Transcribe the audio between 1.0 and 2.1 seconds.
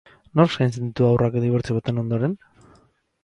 haurrak dibortzio baten